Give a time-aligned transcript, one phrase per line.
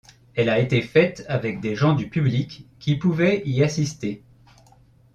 [0.33, 4.23] Elle a été faite avec des gens du public qui pouvait y assister.